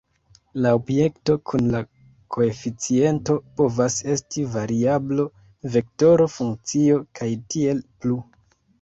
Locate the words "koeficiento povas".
2.37-4.01